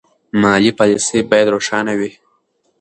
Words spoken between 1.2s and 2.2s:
باید روښانه وي.